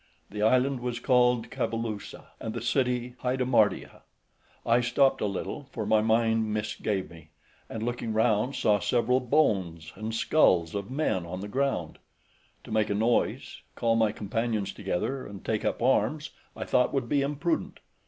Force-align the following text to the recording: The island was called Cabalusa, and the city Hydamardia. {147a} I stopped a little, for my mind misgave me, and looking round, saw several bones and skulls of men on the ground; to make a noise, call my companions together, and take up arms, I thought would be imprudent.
The 0.31 0.41
island 0.41 0.79
was 0.79 0.99
called 0.99 1.51
Cabalusa, 1.51 2.29
and 2.39 2.55
the 2.55 2.61
city 2.63 3.13
Hydamardia. 3.21 4.01
{147a} 4.65 4.65
I 4.71 4.81
stopped 4.81 5.21
a 5.21 5.27
little, 5.27 5.65
for 5.65 5.85
my 5.85 6.01
mind 6.01 6.51
misgave 6.51 7.07
me, 7.11 7.29
and 7.69 7.83
looking 7.83 8.11
round, 8.11 8.55
saw 8.55 8.79
several 8.79 9.19
bones 9.19 9.93
and 9.95 10.15
skulls 10.15 10.73
of 10.73 10.89
men 10.89 11.23
on 11.27 11.41
the 11.41 11.47
ground; 11.47 11.99
to 12.63 12.71
make 12.71 12.89
a 12.89 12.95
noise, 12.95 13.61
call 13.75 13.95
my 13.95 14.11
companions 14.11 14.73
together, 14.73 15.27
and 15.27 15.45
take 15.45 15.63
up 15.63 15.83
arms, 15.83 16.31
I 16.57 16.63
thought 16.63 16.95
would 16.95 17.07
be 17.07 17.21
imprudent. 17.21 17.79